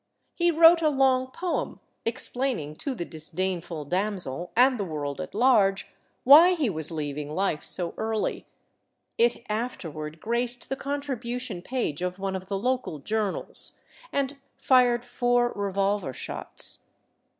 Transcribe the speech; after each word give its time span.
He 0.33 0.49
wrote 0.49 0.81
a 0.81 0.89
long 0.89 1.27
poem 1.27 1.79
explaining 2.05 2.75
to 2.77 2.95
the 2.95 3.05
disdainful 3.05 3.85
damsel, 3.85 4.51
and 4.55 4.79
the 4.79 4.83
world 4.83 5.21
at 5.21 5.35
large, 5.35 5.91
why 6.23 6.53
he 6.55 6.71
was 6.71 6.89
leaving 6.89 7.35
life 7.35 7.63
so 7.63 7.93
early— 7.97 8.47
it 9.19 9.45
after 9.47 9.91
ward 9.91 10.19
graced 10.19 10.69
the 10.69 10.75
contribution 10.75 11.61
page 11.61 12.01
of 12.01 12.17
one 12.17 12.35
of 12.35 12.47
the 12.47 12.57
local 12.57 12.97
journals— 12.97 13.73
and 14.11 14.37
fired 14.57 15.05
four 15.05 15.51
revolver 15.53 16.13
shots. 16.13 16.87